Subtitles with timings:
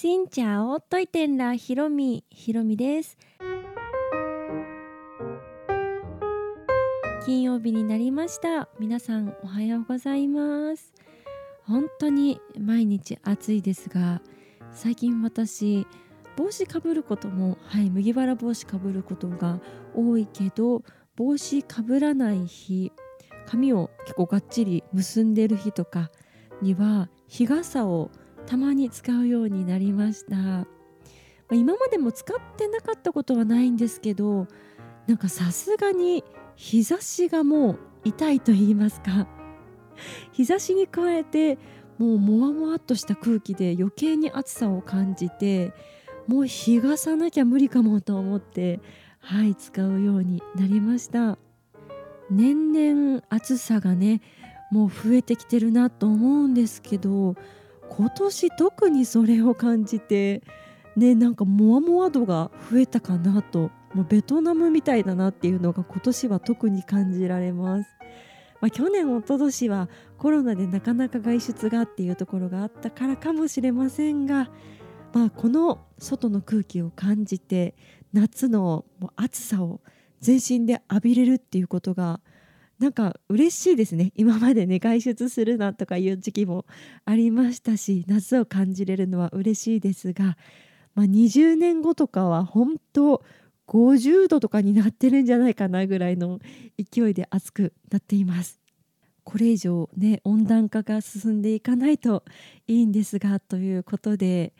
[0.00, 3.18] しんちゃおといてんらひろみひろみです。
[7.26, 8.70] 金曜日になりました。
[8.78, 10.94] 皆さんおはようございます。
[11.66, 14.22] 本当に毎日暑いですが
[14.72, 15.86] 最近私
[16.34, 19.60] 帽子かぶることもはい麦わら帽子かぶることが
[19.94, 20.82] 多いけど
[21.14, 22.90] 帽子かぶらない日
[23.46, 26.10] 髪を結構がっちり結んでる日とか
[26.62, 28.10] には日傘を
[28.50, 30.66] たまに使うようになりました、ま、
[31.52, 34.48] 今までも使ってなかったことはないんですけど
[35.06, 36.24] なんかさすがに
[36.56, 39.28] 日差しがもう痛いと言いますか
[40.32, 41.58] 日差しに加えて
[41.96, 45.72] もうもわもわっとした空気で余計に暑さを感じて
[46.26, 48.80] もう日がさなきゃ無理かもと思って
[49.20, 51.38] はい使うようになりました。
[52.30, 54.22] 年々暑さがね
[54.72, 57.36] もう増えてきてるなと思うんですけど
[57.90, 60.42] 今年特にそれを感じて
[60.96, 67.90] ねなんかモワモワ度が増えたかなともうベトナムみたいだなっていうのが今年は特に感じられます。
[68.60, 74.50] まあ、去年一昨年はコロナでなかなか外出がっていうところがあったからかもしれませんが、
[75.14, 77.74] まあ、この外の空気を感じて
[78.12, 78.84] 夏の
[79.16, 79.80] 暑さを
[80.20, 82.20] 全身で浴びれるっていうことが
[82.80, 86.64] なんか嬉しいですね今までね外出するなとかいう時期も
[87.04, 90.38] ありましたし夏を感じれるのは嬉しいですが、
[90.94, 93.22] まあ、20年後とかは本当
[93.68, 96.40] 50度とかになってるんじゃないかなぐらいの
[96.78, 98.58] 勢いで暑くなっています。
[99.22, 102.24] これ以上ね温暖化が進んでいかないと
[102.66, 104.54] いいんですがということで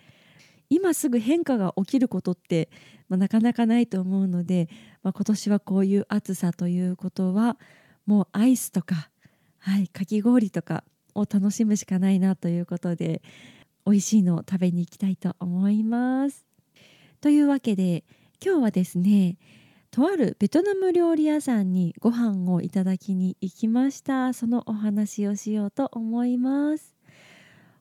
[0.68, 2.68] 今すぐ変化が起きることって、
[3.08, 4.68] まあ、なかなかないと思うので、
[5.02, 7.56] まあ、今年はこういう暑さということは
[8.11, 9.08] もうアイスとか、
[9.58, 10.83] はい、かき氷とか
[11.14, 13.22] を楽しむしかないなということで
[13.86, 16.44] 美味しいのを食べに行きたいと思います。
[17.20, 18.02] というわけで
[18.44, 19.36] 今日はですね
[19.92, 24.33] とあるベトナム料理屋さんにご飯をいただきに行きました。
[24.34, 26.96] そのお話をしようと思います。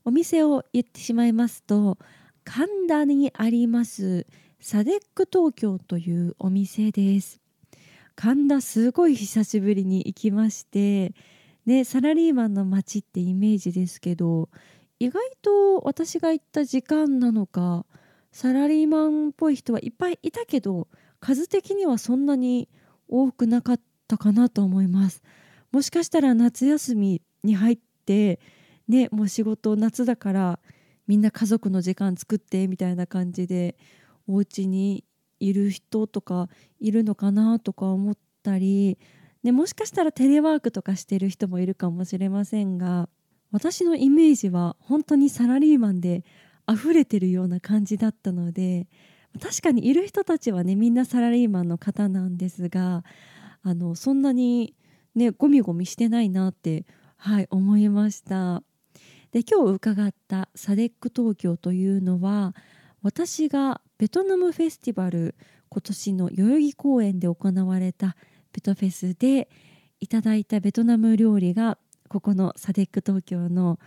[0.06, 1.98] お店を言ってしまいますと
[2.44, 4.28] 神田にあります
[4.60, 7.39] サデック東京というお店です。
[8.22, 11.14] 神田すごい久しぶりに行きまして
[11.66, 14.50] ねサラリーマンの街ってイメージですけど
[15.00, 17.86] 意外と私が行った時間なのか
[18.34, 20.90] サラリーマンっぽい人はいっぱいいたけど
[21.22, 22.68] 数的にはそんなに
[23.08, 23.80] 多くなかっ
[24.10, 25.24] たかなと思います。
[25.72, 28.42] もしかしたら夏休みに入って
[28.90, 30.60] ねもう仕事夏だから
[31.08, 33.78] みんな家族の時間作ってみたいな感じで
[34.28, 35.06] お家に
[35.40, 38.98] いる人とかいるのかなとか思ったり、
[39.44, 43.10] ね、もしかしたらテレワークとかしてる人もいるかもしれませんが
[43.52, 46.24] 私のイメージは本当にサラリーマンで
[46.72, 48.88] 溢れてるような感じだったので
[49.42, 53.04] 確かにいる人たちはねみんなサラリーマンの方なんですが
[53.64, 54.76] あのそんなに
[55.16, 56.86] ねゴミゴミしてないなって
[57.18, 58.64] はい思いました。
[59.32, 62.56] で今日伺ったサデック東京というのは
[63.04, 65.36] 私がベトナムフェスティバル
[65.68, 68.16] 今年の代々木公園で行われた
[68.54, 69.50] ベトフェスで
[70.00, 71.78] いただいたベトナム料理が
[72.08, 73.78] ここのサデック東京の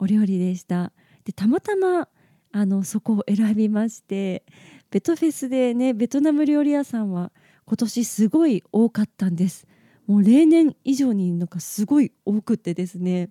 [0.00, 0.90] お料理でした。
[1.24, 2.08] でたまたま
[2.50, 4.44] あのそこを選びまして
[4.90, 7.30] ベトフェスでねベトナム料理屋さんは
[7.64, 9.68] 今年すごい多かったんです。
[10.08, 13.30] もう例年以上になんかすごい多くてですね。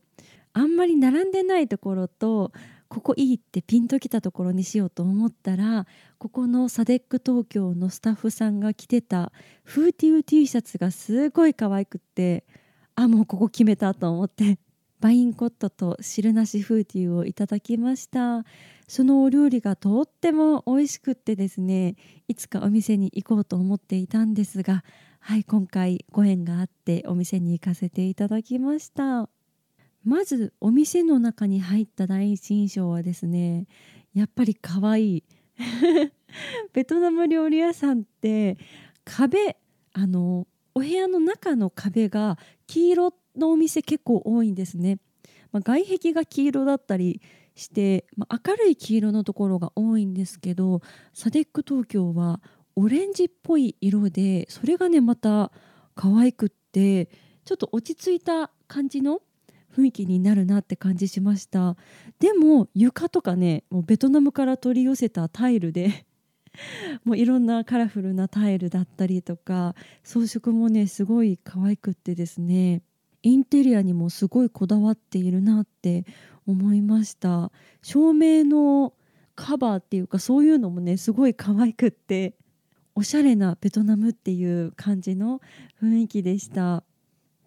[0.54, 2.54] あんまり並んでないところと
[2.94, 5.88] ここいいってピンときたところにしようと思ったら
[6.20, 9.32] ここのサデック東京のスタッフさんが着てた
[9.64, 12.46] フーティー T シャツがすごい可愛くって
[12.94, 14.60] あもうここ決めたと思って
[15.00, 18.46] バインコットと汁なしフーティーをいただきました。
[18.88, 21.96] そのお料理がとっても美味しくってですね
[22.28, 24.84] いつかお店に行こうと思っていたんですが
[25.20, 29.30] はい今回ご縁があってお店に行かせていただきました。
[30.04, 33.68] まずお店の中に入った第一印象はですね
[34.14, 35.24] やっぱり可愛い。
[36.74, 38.58] ベトナム料理屋さんって
[39.06, 39.58] 壁
[39.94, 45.00] あのお部屋の中の壁が黄色のお店結構多いんですね、
[45.52, 47.22] まあ、外壁が黄色だったり
[47.56, 50.82] して、まあ、明るい黄色のところが多いんですけど
[51.14, 52.42] サデック東京は
[52.76, 55.52] オレンジっぽい色でそれがねまた
[55.96, 57.10] 可愛くって
[57.46, 59.22] ちょっと落ち着いた感じの
[59.76, 61.76] 雰囲気になるなって感じしました。
[62.20, 66.06] でも床とかねもうベトナムから取り寄せたタイルで
[67.04, 72.82] もういろんなカラフルなタイルだったりとか装飾もねすごい可愛くってですね
[73.24, 76.06] インテリアにもすごいこだわっているなって
[76.46, 77.52] 思いました。
[77.82, 78.94] 照明の
[79.36, 82.36] カバーっていうかそういうのもねすごい可愛くって
[82.96, 85.42] おしゃれなベトナムっていう感じの
[85.82, 86.84] 雰囲気でした。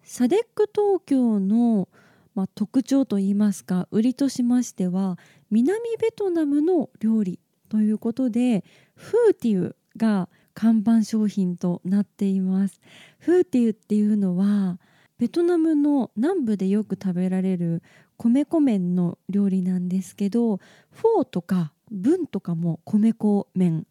[0.03, 1.89] サデック東京の、
[2.37, 5.17] まあ、特徴といいますか売りとしましては
[5.49, 8.63] 南ベトナムの料理ということで
[8.93, 12.79] フーティウが看板商品となっています。
[13.17, 14.79] フーティウっていうのは
[15.17, 17.81] ベトナムの南部でよく食べられる
[18.17, 20.57] 米粉麺の料理なんですけど
[20.91, 23.87] フォーとかブンとかも米粉麺。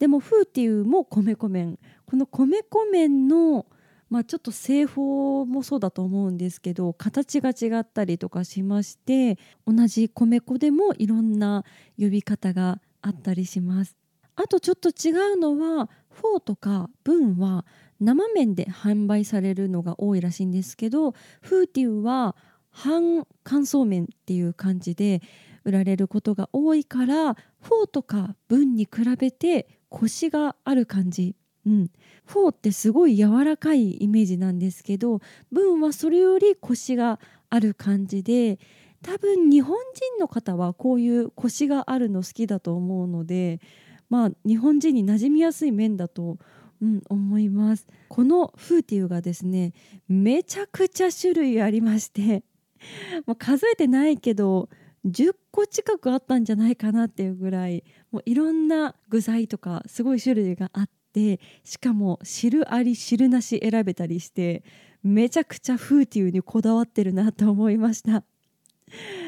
[0.00, 1.78] でもフーティウも米粉麺。
[2.06, 3.66] この米粉麺の
[4.10, 11.64] まあ、ちょっと製法もそうだと思うんですけど形が違ったりとかしまして同じ米粉でもいろんな
[11.98, 13.96] 呼び方があったりします。
[14.36, 17.64] あとちょっと違うのはフォーとかブンは
[18.00, 22.34] 生麺で販売されるのが多いらしいんですけどフーティウは
[22.70, 25.22] 半乾燥麺っていう感じで
[25.64, 31.90] 売られることが多いからフォーとかブンに比べてコシがある感じ、うん、
[32.26, 35.20] フォーってすごい柔らかいイメージなんですけど
[35.50, 37.18] ブンはそれよりコシが
[37.50, 38.58] ある感じで
[39.02, 43.60] 多分日本人の方はこういうコシがあるの好きだと思うので
[44.10, 46.38] まあ日本人に馴染みやすい麺だと
[46.82, 47.86] うん、思います。
[48.08, 49.72] このフーティウがですね
[50.06, 52.44] めちゃくちゃ種類ありまして
[53.26, 54.68] もう数えてないけど
[55.06, 64.64] 10個近くあったんじゃないかなっていうぐらいもういろんな具材とかすごい種類があっててしかも汁あり汁なし選べたりして
[65.04, 68.24] めちゃくちゃフーティウにこだわってるなと思いました。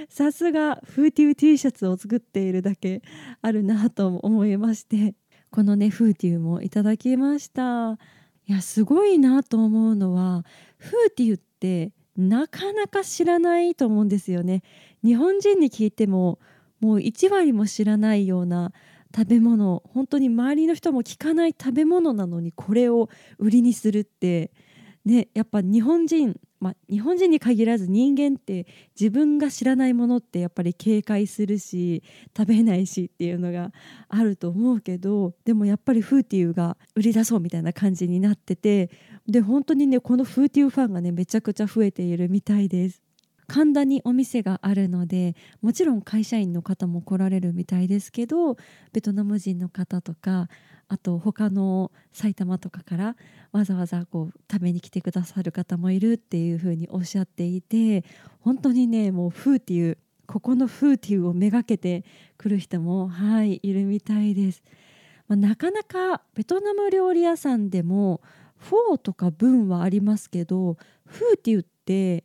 [0.08, 3.02] さすがフーティウ T シャツを作っているだけ
[3.40, 5.14] あるなと思いまして
[5.50, 7.98] このねフーティウもいただきました。
[8.48, 10.44] いやすごいなと思うのは
[10.78, 14.62] フーティウってなかなか知らないと思うんですよね。
[15.04, 16.38] 日本人に聞いても
[16.80, 18.72] もう1割も知らないような
[19.16, 23.08] 食べ物本当に周りの人も聞かない食べ物なのにこれを
[23.38, 24.52] 売りにするって
[25.06, 28.66] ねやっぱ日本人まあ、日本人に限らず人間って
[28.98, 32.02] 自分が知らないものってやっぱり警戒するし
[32.36, 33.72] 食べないしっていうのが
[34.08, 38.90] あると思うけどでもやっぱりフーティウが売り出そうみたいな感じになってて
[39.28, 43.05] で本当にねこのフーティウファンがねめちゃくちゃ増えているみたいです。
[43.46, 48.56] 神田にお店があるのでもちろん会社員の方も来られるみたいですけど
[48.93, 50.48] ベトナム人の方とか
[50.88, 53.16] あと他の埼玉とかから
[53.52, 58.04] わざわざこう食べに来てくださる方もいるっていうふうにおっしゃっていて
[58.40, 62.04] 本当にねもうフーティウここのフーティウをめがけて
[62.37, 64.62] くる人もはいいるみたいです。
[65.28, 68.20] まあ、なかなかベトナム料理屋さんでも
[68.58, 72.25] フォーとかブンはありますけどフーティウって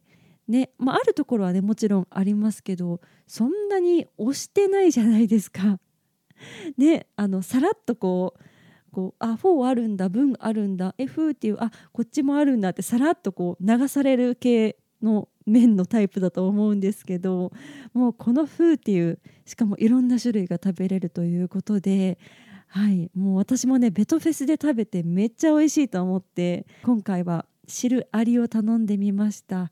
[0.52, 5.80] ね、まあ、あるところはねもちろんありますけどそんなに押してないじゃないですか。
[6.78, 8.44] ねあのさらっとこう
[8.92, 17.52] こうあ4あるんだ文あるんだ F っていうあこっちもあるんだってさらっとこう流される系の麺のタイプだと思うんですけど
[17.94, 22.20] もうこの風っていうしかもいろんな種類が食べれるということで
[22.68, 29.72] はいもう私もねベトフェスで食べてめっちゃ美味しいと思って今回は汁ありを頼んでみました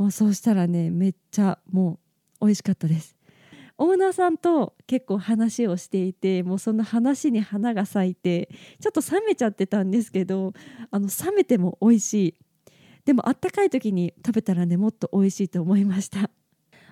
[0.00, 1.98] もうそうしたらねめっちゃも
[2.40, 3.14] う美味しかったです。
[3.76, 8.48] オーナーさんと結構話をしていてもうその話に花が咲いて
[8.80, 10.54] ちょっと冷めちゃってたんですけど
[10.90, 12.34] あの冷めても美味しい。
[13.04, 16.30] でもあったかい時に食べたらねもっと美味しいと思いました。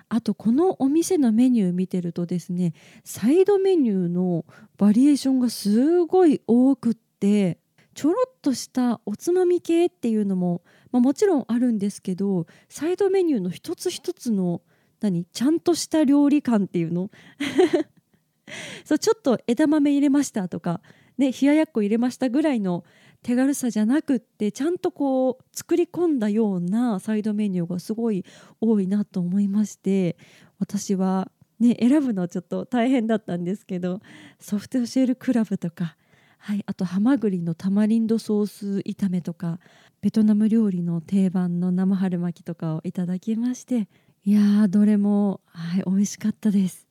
[0.07, 2.73] あとこのお店のメニュー見てるとですね
[3.03, 4.45] サイドメニューの
[4.77, 7.57] バリエーションがすごい多くって
[7.95, 10.61] ちょろっとしたおつまみ系っていうのも、
[10.91, 14.61] まあ、もちろんあるんですけどサイドメニューの一つ一つの
[15.01, 17.09] 何ちゃんとした料理感っていうの？
[18.83, 20.81] そうちょっと枝豆入れましたとか、
[21.17, 22.83] ね、冷ややっこ入れましたぐらいの
[23.21, 28.25] 手軽さじゃなくってちゃんとこう作り込んだようなサイドメニューがすごい
[28.61, 30.17] 多いなと思いまして
[30.57, 33.99] 私は、ね、選ぶのはちょっと大変だったんですけど
[34.39, 35.97] ソフトシェルクラブとか、
[36.39, 39.59] はい、あとハマグリのタマリンドソース炒めとか
[40.01, 43.87] ベトナム料理の定番の生春巻きとかをいただきまして
[44.25, 46.87] いやどれも、はい、美味しかったです。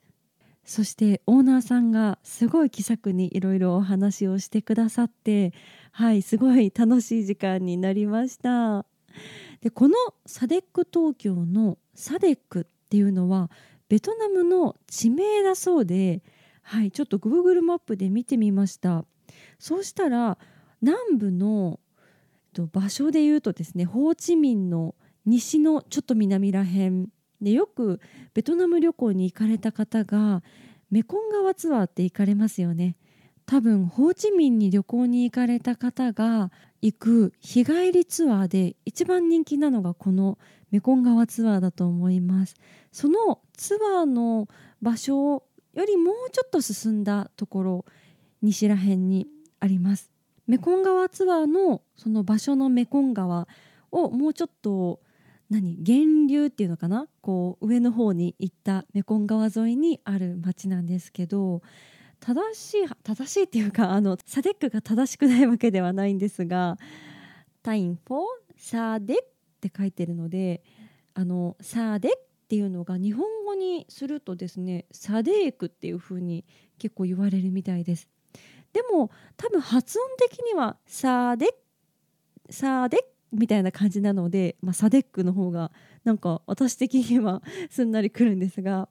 [0.65, 5.55] そしてオーナーさんがすごい気さくにいろいろお話をしてくださって
[5.93, 8.85] はいすごい楽しい時間になりました。
[9.63, 9.95] でこの
[10.27, 13.51] サデック東京のサデックっていうのは
[13.89, 16.23] ベトナムの地名だそうで
[16.63, 19.07] はいちょっと Google マップで見てみました。
[19.59, 20.39] そうしたら
[20.81, 21.81] 南部の
[22.73, 24.95] 場所で言うとですねホーチミンの
[25.25, 27.09] 西のちょっと南らへん
[27.41, 28.01] でよく
[28.35, 30.43] ベトナム旅行に行かれた方が
[30.91, 32.97] メコン川ツアーって行かれますよね。
[33.47, 36.51] 多分ホーチミンに旅行に行かれた方が
[36.83, 40.39] 行く日帰りツアーで一番人気なのがこの
[40.71, 42.57] メコン川ツアーだと思います。
[42.93, 44.49] そのツアーの
[44.83, 45.43] 場所
[45.75, 47.85] よりもうちょっと進んだところ
[48.43, 49.27] 西ら辺に
[49.61, 50.11] あります。
[50.47, 53.49] メコン川ツアーのその場所のメコン川
[53.91, 55.01] をもうちょっと
[55.51, 57.07] 何源流っていうのかな？
[57.21, 61.63] こう上の方に行ったメコン川沿いにある町なんですけど
[62.21, 66.79] 正しい正しいっていうかあのサデックが正しくないわけではないんですが
[67.63, 68.23] 「タインフォー
[68.57, 69.23] サデック」
[69.67, 70.63] って書いてるので
[71.15, 76.47] あのサデックっていうのが日本語にするとですねサデークっていう風に
[76.79, 78.09] 結構言われるみたいです。
[78.73, 81.49] でも多分発音的にはサーデッ
[82.51, 83.01] サーデッ
[83.33, 85.71] みたいな感じなので、まあ、サデックの方が
[86.05, 88.89] なんか私的にはすんなりくるんですが、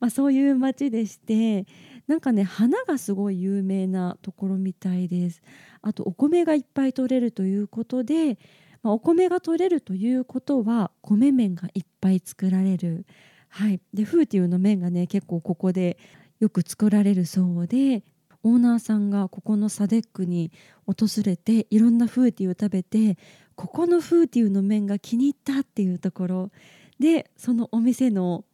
[0.00, 1.66] まあ、そういう街でして
[2.06, 5.42] なんかね花がすごい有名なところみたいです。
[5.82, 8.38] あとお米がいっぱい取れるということで、
[8.82, 13.06] まあ、お米が取れるということは米麺がいっぱい作られる。
[13.48, 13.80] はい。
[13.94, 15.98] でフーティウの麺がね結構ここで
[16.40, 18.02] よく作られるそうで
[18.42, 20.52] オーナーさんがここのサデックに
[20.86, 23.18] 訪れていろんなフーティーを食べて
[23.56, 26.50] ここのフーティーの麺が気に入ったっていうところ。
[27.00, 28.44] でそのお店の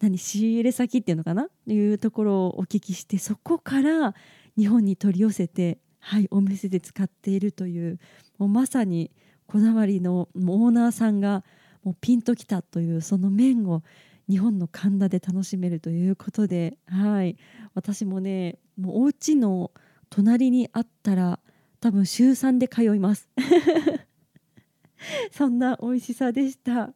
[0.00, 1.48] 何仕入れ先っていうのかな？
[1.66, 4.14] というところをお聞きしてそこから
[4.56, 7.98] 日本に取り寄せて、はい、お店で使っているという
[8.38, 9.10] もうまさに
[9.46, 11.44] こだわりのオーナーさんが
[11.82, 13.82] もうピンときたというその麺を
[14.30, 17.36] 日本の神田で楽しめるということで、はい、
[17.74, 19.72] 私もねもうお家の
[20.08, 21.40] 隣にあったら
[21.80, 23.28] 多分週3で通います。
[25.32, 26.92] そんな美味しさでした。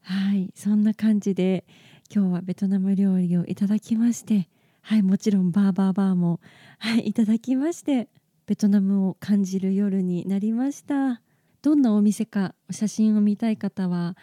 [0.00, 0.50] はい。
[0.54, 1.66] そんな感じで
[2.14, 4.48] 今日はベトナム料理をいただきまして
[4.80, 5.02] はい。
[5.02, 6.40] もちろんバーバーバーも、
[6.78, 8.08] はい、いただきまして
[8.46, 11.20] ベトナムを感じる夜になりました。
[11.60, 14.16] どんなお店か写真を見たい方は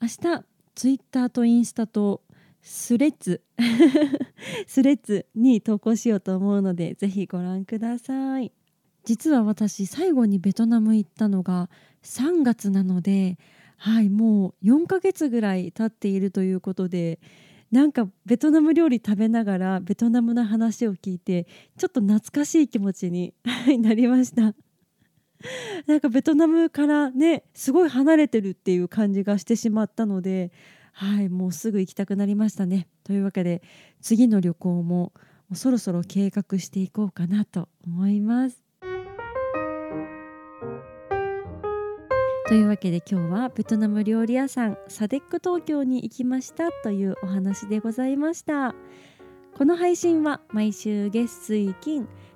[0.00, 0.44] 明日
[0.74, 2.22] ツイッターとインスタと
[2.60, 3.42] スレッズ
[4.66, 8.52] スレッズに投稿しようと思うのでぜひご覧ください。
[9.04, 11.68] 実は私最後にベトナム行ったのが
[12.02, 13.36] 3月なので
[13.76, 17.18] はいもう4ヶ月ぐらい経っているということで
[17.72, 21.46] なんかベトナム料理食べながらベトナムの話を聞いて
[21.78, 23.34] ちょっと懐かしい気持ちに
[23.80, 24.54] なりました。
[25.86, 30.52] なんかベトナムからねすごい離れてるっていう感じがしてしまったので
[30.92, 32.88] はいもうすぐ行きたくなりましたね。
[33.04, 33.62] というわけで
[34.00, 35.12] 次の旅行も
[35.48, 38.62] もそろそろ計画していこうかなと思います。
[42.48, 48.74] というわけで今日はベトナム料理屋さんサデック東京に行きましたというお話でございました。
[49.56, 52.08] この配信は毎週月水金